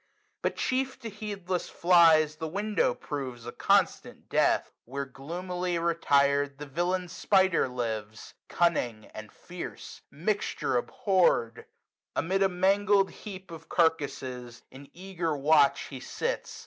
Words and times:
But 0.41 0.55
chief 0.55 0.97
to 1.01 1.11
heedless 1.11 1.69
flies 1.69 2.37
the 2.37 2.47
window 2.47 2.95
proves 2.95 3.45
A 3.45 3.51
constant 3.51 4.29
death; 4.29 4.71
where, 4.85 5.05
gloomily 5.05 5.77
retired. 5.77 6.57
The 6.57 6.65
villain 6.65 7.07
spider 7.07 7.67
lives, 7.67 8.33
cunning, 8.47 9.05
and 9.13 9.29
fiercej 9.31 10.01
Mixture 10.09 10.75
abhor'd! 10.79 11.65
Amid 12.15 12.41
a 12.41 12.49
mangled 12.49 13.11
heap 13.11 13.49
270 13.49 13.67
12 13.69 13.69
6o 13.69 13.69
SUMMER. 13.69 13.69
Of 13.69 13.69
carcasses, 14.49 14.63
in 14.71 14.89
eager 14.91 15.37
watch 15.37 15.81
he 15.89 15.99
sits. 15.99 16.59